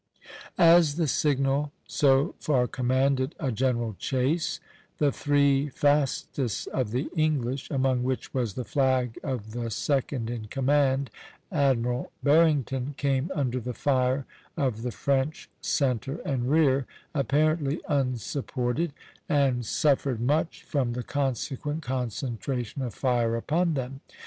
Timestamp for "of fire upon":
22.81-23.75